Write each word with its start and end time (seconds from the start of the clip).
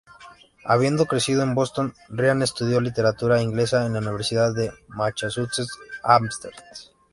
Habiendo 0.65 1.05
crecido 1.05 1.43
en 1.43 1.53
Boston, 1.53 1.93
Ryan 2.09 2.41
estudió 2.41 2.81
Literatura 2.81 3.39
Inglesa 3.39 3.85
en 3.85 3.93
la 3.93 3.99
Universidad 3.99 4.51
de 4.51 4.71
Massachusetts 4.87 5.77
Amherst. 6.01 6.45